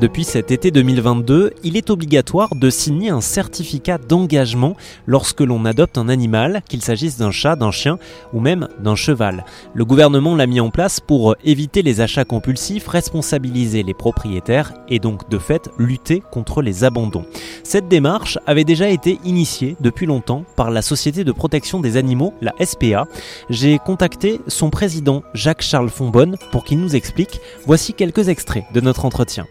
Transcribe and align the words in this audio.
Depuis 0.00 0.24
cet 0.24 0.50
été 0.50 0.70
2022, 0.70 1.52
il 1.62 1.76
est 1.76 1.90
obligatoire 1.90 2.54
de 2.54 2.70
signer 2.70 3.10
un 3.10 3.20
certificat 3.20 3.98
d'engagement 3.98 4.74
lorsque 5.06 5.42
l'on 5.42 5.66
adopte 5.66 5.98
un 5.98 6.08
animal, 6.08 6.62
qu'il 6.66 6.80
s'agisse 6.80 7.18
d'un 7.18 7.30
chat, 7.30 7.54
d'un 7.54 7.70
chien 7.70 7.98
ou 8.32 8.40
même 8.40 8.68
d'un 8.82 8.94
cheval. 8.94 9.44
Le 9.74 9.84
gouvernement 9.84 10.34
l'a 10.34 10.46
mis 10.46 10.58
en 10.58 10.70
place 10.70 11.00
pour 11.00 11.36
éviter 11.44 11.82
les 11.82 12.00
achats 12.00 12.24
compulsifs, 12.24 12.88
responsabiliser 12.88 13.82
les 13.82 13.92
propriétaires 13.92 14.72
et 14.88 15.00
donc 15.00 15.28
de 15.28 15.36
fait 15.36 15.68
lutter 15.76 16.22
contre 16.32 16.62
les 16.62 16.82
abandons. 16.82 17.26
Cette 17.62 17.88
démarche 17.88 18.38
avait 18.46 18.64
déjà 18.64 18.88
été 18.88 19.18
initiée 19.26 19.76
depuis 19.80 20.06
longtemps 20.06 20.46
par 20.56 20.70
la 20.70 20.80
Société 20.80 21.24
de 21.24 21.32
protection 21.32 21.78
des 21.78 21.98
animaux, 21.98 22.32
la 22.40 22.54
SPA. 22.64 23.04
J'ai 23.50 23.78
contacté 23.78 24.40
son 24.46 24.70
président 24.70 25.22
Jacques-Charles 25.34 25.90
Fonbonne 25.90 26.38
pour 26.52 26.64
qu'il 26.64 26.80
nous 26.80 26.96
explique. 26.96 27.38
Voici 27.66 27.92
quelques 27.92 28.30
extraits 28.30 28.64
de 28.72 28.80
notre 28.80 29.04
entretien. 29.04 29.46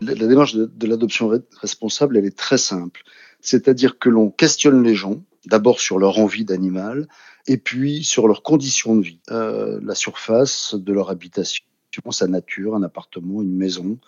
La, 0.00 0.14
démarche 0.14 0.54
de, 0.54 0.86
l'adoption 0.86 1.30
responsable, 1.60 2.16
elle 2.16 2.24
est 2.24 2.36
très 2.36 2.58
simple. 2.58 3.02
C'est-à-dire 3.40 3.98
que 3.98 4.08
l'on 4.08 4.30
questionne 4.30 4.82
les 4.82 4.94
gens, 4.94 5.22
d'abord 5.46 5.80
sur 5.80 5.98
leur 5.98 6.18
envie 6.18 6.44
d'animal, 6.44 7.06
et 7.46 7.56
puis 7.56 8.04
sur 8.04 8.28
leurs 8.28 8.42
conditions 8.42 8.96
de 8.96 9.02
vie, 9.02 9.20
euh, 9.30 9.80
la 9.82 9.94
surface 9.94 10.74
de 10.74 10.92
leur 10.92 11.10
habitation, 11.10 11.64
sa 12.10 12.26
nature, 12.26 12.74
un 12.74 12.82
appartement, 12.82 13.42
une 13.42 13.56
maison. 13.56 13.98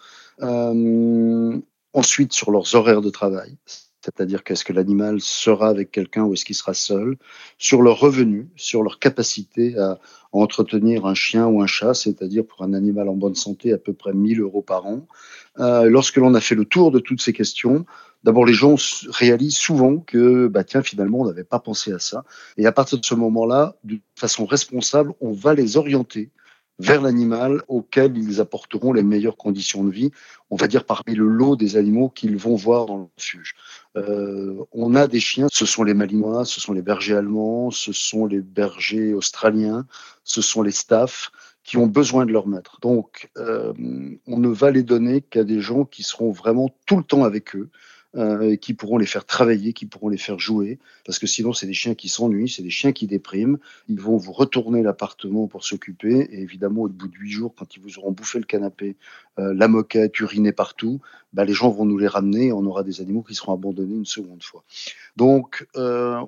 Euh, 0.40 1.58
ensuite, 1.92 2.32
sur 2.32 2.50
leurs 2.50 2.74
horaires 2.74 3.00
de 3.00 3.10
travail, 3.10 3.56
c'est-à-dire 4.04 4.42
qu'est-ce 4.42 4.64
que 4.64 4.72
l'animal 4.72 5.20
sera 5.20 5.68
avec 5.68 5.90
quelqu'un 5.92 6.24
ou 6.24 6.34
est-ce 6.34 6.44
qu'il 6.44 6.56
sera 6.56 6.74
seul, 6.74 7.16
sur 7.58 7.82
leurs 7.82 8.00
revenus, 8.00 8.46
sur 8.56 8.82
leur 8.82 8.98
capacité 8.98 9.78
à 9.78 9.98
entretenir 10.32 11.06
un 11.06 11.14
chien 11.14 11.46
ou 11.46 11.62
un 11.62 11.66
chat, 11.66 11.94
c'est-à-dire 11.94 12.44
pour 12.44 12.62
un 12.62 12.72
animal 12.74 13.08
en 13.08 13.14
bonne 13.14 13.34
santé 13.34 13.72
à 13.72 13.78
peu 13.78 13.92
près 13.92 14.12
1000 14.12 14.40
euros 14.40 14.62
par 14.62 14.86
an. 14.86 15.06
Euh, 15.60 15.88
lorsque 15.88 16.16
l'on 16.16 16.34
a 16.34 16.40
fait 16.40 16.54
le 16.54 16.64
tour 16.64 16.90
de 16.90 16.98
toutes 16.98 17.22
ces 17.22 17.32
questions, 17.32 17.84
d'abord 18.24 18.44
les 18.44 18.54
gens 18.54 18.74
réalisent 19.08 19.56
souvent 19.56 19.98
que 19.98 20.46
bah 20.46 20.64
tiens 20.64 20.82
finalement 20.82 21.20
on 21.20 21.26
n'avait 21.26 21.44
pas 21.44 21.58
pensé 21.58 21.92
à 21.92 21.98
ça 21.98 22.24
et 22.56 22.66
à 22.66 22.72
partir 22.72 22.98
de 22.98 23.04
ce 23.04 23.14
moment-là, 23.14 23.76
de 23.84 23.98
façon 24.16 24.46
responsable, 24.46 25.12
on 25.20 25.32
va 25.32 25.54
les 25.54 25.76
orienter 25.76 26.30
vers 26.78 27.02
l'animal 27.02 27.62
auquel 27.68 28.16
ils 28.16 28.40
apporteront 28.40 28.92
les 28.92 29.02
meilleures 29.02 29.36
conditions 29.36 29.84
de 29.84 29.90
vie, 29.90 30.10
on 30.50 30.56
va 30.56 30.66
dire 30.68 30.84
parmi 30.84 31.14
le 31.14 31.26
lot 31.26 31.56
des 31.56 31.76
animaux 31.76 32.08
qu'ils 32.08 32.36
vont 32.36 32.56
voir 32.56 32.86
dans 32.86 32.96
le 32.96 33.06
refuge. 33.16 33.54
Euh, 33.96 34.56
on 34.72 34.94
a 34.94 35.06
des 35.06 35.20
chiens, 35.20 35.46
ce 35.52 35.66
sont 35.66 35.84
les 35.84 35.94
malinois, 35.94 36.44
ce 36.44 36.60
sont 36.60 36.72
les 36.72 36.82
bergers 36.82 37.16
allemands, 37.16 37.70
ce 37.70 37.92
sont 37.92 38.26
les 38.26 38.40
bergers 38.40 39.14
australiens, 39.14 39.86
ce 40.24 40.40
sont 40.40 40.62
les 40.62 40.72
staffs 40.72 41.30
qui 41.62 41.76
ont 41.76 41.86
besoin 41.86 42.26
de 42.26 42.32
leur 42.32 42.46
maître. 42.46 42.78
Donc, 42.80 43.30
euh, 43.36 43.72
on 44.26 44.38
ne 44.38 44.48
va 44.48 44.70
les 44.70 44.82
donner 44.82 45.20
qu'à 45.20 45.44
des 45.44 45.60
gens 45.60 45.84
qui 45.84 46.02
seront 46.02 46.32
vraiment 46.32 46.70
tout 46.86 46.96
le 46.96 47.04
temps 47.04 47.24
avec 47.24 47.54
eux, 47.54 47.70
euh, 48.14 48.56
qui 48.56 48.74
pourront 48.74 48.98
les 48.98 49.06
faire 49.06 49.24
travailler, 49.24 49.72
qui 49.72 49.86
pourront 49.86 50.10
les 50.10 50.18
faire 50.18 50.38
jouer, 50.38 50.78
parce 51.06 51.18
que 51.18 51.26
sinon 51.26 51.54
c'est 51.54 51.66
des 51.66 51.72
chiens 51.72 51.94
qui 51.94 52.10
s'ennuient, 52.10 52.48
c'est 52.48 52.62
des 52.62 52.68
chiens 52.68 52.92
qui 52.92 53.06
dépriment. 53.06 53.58
Ils 53.88 54.00
vont 54.00 54.18
vous 54.18 54.32
retourner 54.32 54.82
l'appartement 54.82 55.46
pour 55.46 55.64
s'occuper, 55.64 56.28
et 56.30 56.42
évidemment 56.42 56.82
au 56.82 56.88
bout 56.88 57.08
de 57.08 57.16
huit 57.16 57.30
jours, 57.30 57.54
quand 57.56 57.74
ils 57.74 57.80
vous 57.80 57.98
auront 57.98 58.12
bouffé 58.12 58.38
le 58.38 58.44
canapé, 58.44 58.96
euh, 59.38 59.54
la 59.54 59.66
moquette, 59.66 60.20
uriné 60.20 60.52
partout, 60.52 61.00
bah, 61.32 61.46
les 61.46 61.54
gens 61.54 61.70
vont 61.70 61.86
nous 61.86 61.96
les 61.96 62.06
ramener, 62.06 62.48
et 62.48 62.52
on 62.52 62.66
aura 62.66 62.82
des 62.82 63.00
animaux 63.00 63.22
qui 63.22 63.34
seront 63.34 63.54
abandonnés 63.54 63.96
une 63.96 64.04
seconde 64.04 64.42
fois. 64.42 64.62
Donc 65.16 65.66
euh, 65.76 66.20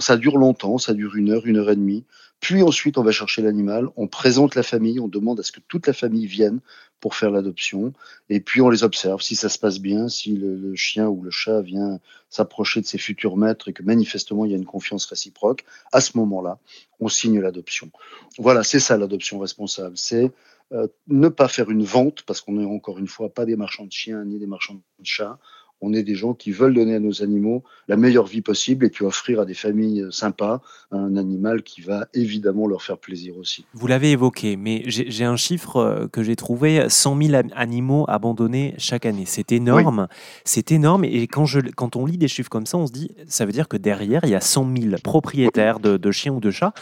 ça 0.00 0.16
dure 0.16 0.36
longtemps, 0.36 0.78
ça 0.78 0.94
dure 0.94 1.14
une 1.14 1.30
heure, 1.30 1.46
une 1.46 1.58
heure 1.58 1.70
et 1.70 1.76
demie. 1.76 2.04
Puis 2.40 2.62
ensuite, 2.62 2.96
on 2.96 3.02
va 3.02 3.12
chercher 3.12 3.42
l'animal, 3.42 3.88
on 3.96 4.06
présente 4.06 4.54
la 4.54 4.62
famille, 4.62 4.98
on 4.98 5.08
demande 5.08 5.40
à 5.40 5.42
ce 5.42 5.52
que 5.52 5.60
toute 5.68 5.86
la 5.86 5.92
famille 5.92 6.26
vienne 6.26 6.60
pour 6.98 7.14
faire 7.14 7.30
l'adoption, 7.30 7.92
et 8.28 8.40
puis 8.40 8.60
on 8.60 8.68
les 8.68 8.82
observe. 8.82 9.20
Si 9.22 9.36
ça 9.36 9.48
se 9.48 9.58
passe 9.58 9.78
bien, 9.78 10.08
si 10.08 10.36
le, 10.36 10.74
chien 10.74 11.06
ou 11.08 11.22
le 11.22 11.30
chat 11.30 11.60
vient 11.60 12.00
s'approcher 12.28 12.80
de 12.80 12.86
ses 12.86 12.98
futurs 12.98 13.36
maîtres 13.36 13.68
et 13.68 13.72
que 13.72 13.82
manifestement 13.82 14.44
il 14.44 14.50
y 14.50 14.54
a 14.54 14.58
une 14.58 14.66
confiance 14.66 15.06
réciproque, 15.06 15.64
à 15.92 16.00
ce 16.00 16.16
moment-là, 16.16 16.58
on 16.98 17.08
signe 17.08 17.40
l'adoption. 17.40 17.90
Voilà, 18.38 18.62
c'est 18.62 18.80
ça 18.80 18.96
l'adoption 18.96 19.38
responsable. 19.38 19.96
C'est 19.96 20.30
euh, 20.72 20.86
ne 21.08 21.28
pas 21.28 21.48
faire 21.48 21.70
une 21.70 21.84
vente, 21.84 22.22
parce 22.22 22.40
qu'on 22.40 22.52
n'est 22.52 22.64
encore 22.64 22.98
une 22.98 23.08
fois 23.08 23.28
pas 23.28 23.44
des 23.44 23.56
marchands 23.56 23.86
de 23.86 23.92
chiens 23.92 24.24
ni 24.24 24.38
des 24.38 24.46
marchands 24.46 24.74
de 24.74 24.80
chats 25.02 25.38
on 25.80 25.92
est 25.92 26.02
des 26.02 26.14
gens 26.14 26.34
qui 26.34 26.50
veulent 26.50 26.74
donner 26.74 26.94
à 26.94 27.00
nos 27.00 27.22
animaux 27.22 27.62
la 27.88 27.96
meilleure 27.96 28.26
vie 28.26 28.42
possible 28.42 28.86
et 28.86 28.90
puis 28.90 29.04
offrir 29.04 29.40
à 29.40 29.44
des 29.44 29.54
familles 29.54 30.06
sympas 30.10 30.60
un 30.90 31.16
animal 31.16 31.62
qui 31.62 31.80
va 31.80 32.06
évidemment 32.14 32.66
leur 32.66 32.82
faire 32.82 32.98
plaisir 32.98 33.36
aussi. 33.38 33.64
Vous 33.74 33.86
l'avez 33.86 34.12
évoqué, 34.12 34.56
mais 34.56 34.82
j'ai 34.86 35.24
un 35.24 35.36
chiffre 35.36 35.76
euh, 35.76 36.06
que 36.08 36.22
j'ai 36.22 36.36
trouvé 36.36 36.88
100 36.88 37.22
000 37.22 37.42
animaux 37.54 38.04
abandonnés 38.08 38.74
chaque 38.78 39.06
année. 39.06 39.24
C'est 39.26 39.52
énorme. 39.52 40.08
C'est 40.44 40.72
énorme. 40.72 41.04
Et 41.04 41.26
quand, 41.26 41.46
je, 41.46 41.60
quand 41.60 41.96
on 41.96 42.06
lit 42.06 42.18
des 42.18 42.28
chiffres 42.28 42.50
comme 42.50 42.66
ça, 42.66 42.78
on 42.78 42.86
se 42.86 42.92
dit, 42.92 43.10
ça 43.26 43.46
veut 43.46 43.52
dire 43.52 43.68
que 43.68 43.76
derrière, 43.76 44.20
il 44.24 44.30
y 44.30 44.34
a 44.34 44.40
100 44.40 44.76
000 44.76 44.94
propriétaires 45.02 45.80
de 45.80 46.10
chiens 46.10 46.32
ou 46.32 46.40
de 46.40 46.50
chats 46.50 46.74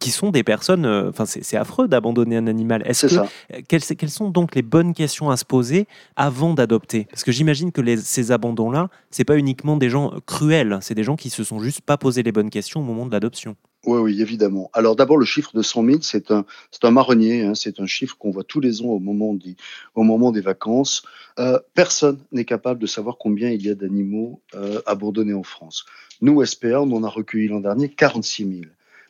qui 0.00 0.10
sont 0.10 0.30
des 0.30 0.42
personnes. 0.42 0.84
Euh, 0.84 1.10
enfin, 1.10 1.24
c'est 1.26 1.56
affreux 1.56 1.88
d'abandonner 1.88 2.36
un 2.36 2.46
animal. 2.46 2.82
Est-ce 2.86 3.06
que 3.06 3.12
ça. 3.12 3.28
Quelles, 3.68 3.82
quelles, 3.82 4.10
sont 4.10 4.30
donc 4.30 4.54
les 4.54 4.62
bonnes 4.62 4.94
questions 4.94 5.30
à 5.30 5.36
se 5.36 5.44
poser 5.44 5.86
avant 6.16 6.54
d'adopter? 6.54 7.06
Parce 7.10 7.24
que 7.24 7.32
j'imagine 7.32 7.72
que 7.72 7.80
les, 7.80 7.96
ces 7.96 8.32
abandons-là, 8.32 8.88
c'est 9.10 9.24
pas 9.24 9.36
uniquement 9.36 9.76
des 9.76 9.90
gens 9.90 10.12
cruels, 10.26 10.78
c'est 10.80 10.94
des 10.94 11.04
gens 11.04 11.16
qui 11.16 11.30
se 11.30 11.44
sont 11.44 11.60
juste 11.60 11.80
pas 11.80 11.96
posé 11.96 12.22
les 12.22 12.32
bonnes 12.32 12.50
questions 12.50 12.80
au 12.80 12.84
moment 12.84 13.06
de 13.06 13.12
l'adoption. 13.12 13.56
Oui, 13.86 14.00
oui, 14.00 14.20
évidemment. 14.20 14.68
Alors 14.72 14.96
d'abord, 14.96 15.16
le 15.16 15.24
chiffre 15.24 15.56
de 15.56 15.62
100 15.62 15.84
000, 15.84 15.98
c'est 16.02 16.32
un, 16.32 16.44
c'est 16.72 16.84
un 16.84 16.90
marronnier, 16.90 17.42
hein, 17.42 17.54
c'est 17.54 17.78
un 17.78 17.86
chiffre 17.86 18.16
qu'on 18.18 18.32
voit 18.32 18.42
tous 18.42 18.58
les 18.58 18.82
ans 18.82 18.86
au 18.86 18.98
moment 18.98 19.32
des, 19.32 19.54
au 19.94 20.02
moment 20.02 20.32
des 20.32 20.40
vacances. 20.40 21.04
Euh, 21.38 21.60
personne 21.74 22.18
n'est 22.32 22.44
capable 22.44 22.80
de 22.80 22.86
savoir 22.86 23.16
combien 23.16 23.50
il 23.50 23.64
y 23.64 23.70
a 23.70 23.76
d'animaux 23.76 24.40
euh, 24.56 24.80
abandonnés 24.86 25.34
en 25.34 25.44
France. 25.44 25.86
Nous, 26.20 26.44
SPA, 26.44 26.80
on 26.80 26.90
en 26.92 27.04
a 27.04 27.08
recueilli 27.08 27.46
l'an 27.46 27.60
dernier 27.60 27.88
46 27.88 28.44
000 28.44 28.54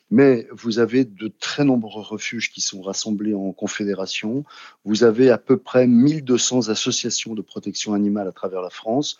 mais 0.09 0.47
vous 0.51 0.79
avez 0.79 1.03
de 1.05 1.27
très 1.27 1.63
nombreux 1.63 2.01
refuges 2.01 2.51
qui 2.51 2.61
sont 2.61 2.81
rassemblés 2.81 3.33
en 3.33 3.51
confédération. 3.51 4.45
Vous 4.85 5.03
avez 5.03 5.29
à 5.29 5.37
peu 5.37 5.57
près 5.57 5.87
1200 5.87 6.69
associations 6.69 7.35
de 7.35 7.41
protection 7.41 7.93
animale 7.93 8.27
à 8.27 8.31
travers 8.31 8.61
la 8.61 8.69
France. 8.69 9.17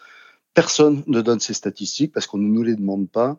Personne 0.53 1.03
ne 1.07 1.21
donne 1.21 1.39
ces 1.39 1.53
statistiques 1.53 2.13
parce 2.13 2.25
qu'on 2.25 2.37
ne 2.37 2.47
nous 2.47 2.63
les 2.63 2.75
demande 2.75 3.09
pas. 3.09 3.37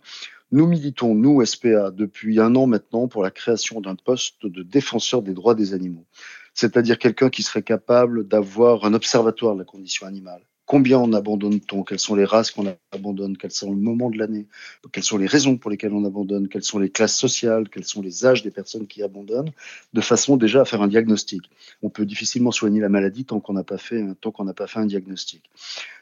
Nous 0.50 0.66
militons, 0.66 1.14
nous, 1.14 1.44
SPA, 1.44 1.90
depuis 1.90 2.40
un 2.40 2.54
an 2.54 2.66
maintenant 2.66 3.08
pour 3.08 3.22
la 3.22 3.30
création 3.30 3.80
d'un 3.80 3.96
poste 3.96 4.46
de 4.46 4.62
défenseur 4.62 5.22
des 5.22 5.34
droits 5.34 5.54
des 5.54 5.74
animaux. 5.74 6.06
C'est-à-dire 6.54 6.98
quelqu'un 6.98 7.28
qui 7.28 7.42
serait 7.42 7.62
capable 7.62 8.26
d'avoir 8.26 8.84
un 8.84 8.94
observatoire 8.94 9.54
de 9.54 9.60
la 9.60 9.64
condition 9.64 10.06
animale, 10.06 10.42
combien 10.68 10.98
on 10.98 11.14
abandonne-t-on, 11.14 11.82
quelles 11.82 11.98
sont 11.98 12.14
les 12.14 12.26
races 12.26 12.50
qu'on 12.50 12.66
abandonne, 12.92 13.38
quels 13.38 13.50
sont 13.50 13.70
le 13.70 13.78
moment 13.78 14.10
de 14.10 14.18
l'année, 14.18 14.46
quelles 14.92 15.02
sont 15.02 15.16
les 15.16 15.26
raisons 15.26 15.56
pour 15.56 15.70
lesquelles 15.70 15.94
on 15.94 16.04
abandonne, 16.04 16.46
quelles 16.48 16.62
sont 16.62 16.78
les 16.78 16.90
classes 16.90 17.16
sociales, 17.16 17.70
quels 17.70 17.86
sont 17.86 18.02
les 18.02 18.26
âges 18.26 18.42
des 18.42 18.50
personnes 18.50 18.86
qui 18.86 19.02
abandonnent, 19.02 19.50
de 19.94 20.00
façon 20.02 20.36
déjà 20.36 20.60
à 20.60 20.64
faire 20.66 20.82
un 20.82 20.88
diagnostic. 20.88 21.50
On 21.82 21.88
peut 21.88 22.04
difficilement 22.04 22.52
soigner 22.52 22.80
la 22.80 22.90
maladie 22.90 23.24
tant 23.24 23.40
qu'on 23.40 23.54
n'a 23.54 23.64
pas 23.64 23.78
fait 23.78 24.02
n'a 24.02 24.54
pas 24.54 24.66
fait 24.66 24.78
un 24.78 24.86
diagnostic. 24.86 25.50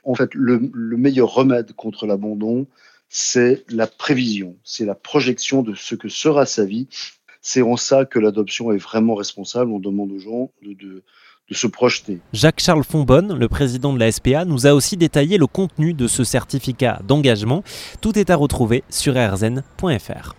En 0.02 0.16
fait, 0.16 0.34
le, 0.34 0.70
le 0.74 0.96
meilleur 0.96 1.32
remède 1.32 1.72
contre 1.74 2.06
l'abandon, 2.06 2.66
c'est 3.08 3.64
la 3.70 3.86
prévision, 3.86 4.56
c'est 4.64 4.84
la 4.84 4.96
projection 4.96 5.62
de 5.62 5.74
ce 5.74 5.94
que 5.94 6.08
sera 6.08 6.44
sa 6.44 6.64
vie. 6.64 6.88
C'est 7.40 7.62
en 7.62 7.76
ça 7.76 8.04
que 8.04 8.18
l'adoption 8.18 8.72
est 8.72 8.78
vraiment 8.78 9.14
responsable. 9.14 9.70
On 9.70 9.78
demande 9.78 10.10
aux 10.10 10.18
gens 10.18 10.50
de 10.62 11.04
Jacques-Charles 12.32 12.82
Fonbonne, 12.82 13.38
le 13.38 13.48
président 13.48 13.92
de 13.92 14.00
la 14.00 14.10
SPA, 14.10 14.44
nous 14.44 14.66
a 14.66 14.72
aussi 14.72 14.96
détaillé 14.96 15.38
le 15.38 15.46
contenu 15.46 15.94
de 15.94 16.08
ce 16.08 16.24
certificat 16.24 17.00
d'engagement. 17.06 17.62
Tout 18.00 18.18
est 18.18 18.30
à 18.30 18.36
retrouver 18.36 18.82
sur 18.90 19.14
rzn.fr. 19.14 20.34